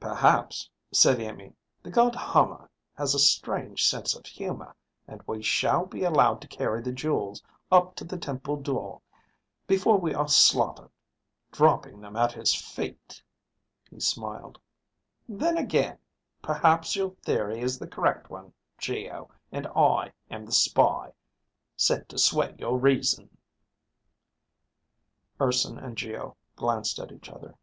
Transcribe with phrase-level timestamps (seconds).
[0.00, 4.74] "Perhaps," said Iimmi, "the god Hama has a strange sense of humor
[5.06, 9.02] and we shall be allowed to carry the jewels up to the temple door
[9.66, 10.90] before we are slaughtered,
[11.52, 13.22] dropping them at his feet."
[13.90, 14.58] He smiled.
[15.28, 15.98] "Then again,
[16.40, 21.12] perhaps your theory is the correct one, Geo, and I am the spy,
[21.76, 23.36] sent to sway your reason."
[25.38, 27.54] Urson and Geo glanced at each other.